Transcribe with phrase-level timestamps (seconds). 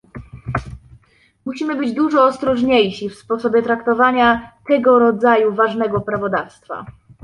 [1.45, 6.85] Musimy być dużo ostrożniejsi w sposobie traktowania tego rodzaju ważnego prawodawstwa